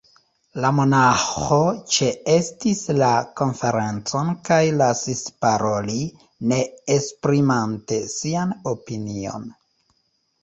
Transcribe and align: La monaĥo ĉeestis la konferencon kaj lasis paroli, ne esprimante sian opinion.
La 0.63 0.69
monaĥo 0.75 1.57
ĉeestis 1.95 2.79
la 3.01 3.09
konferencon 3.41 4.31
kaj 4.49 4.59
lasis 4.77 5.21
paroli, 5.45 5.99
ne 6.53 6.59
esprimante 6.95 7.99
sian 8.15 8.57
opinion. 8.73 9.47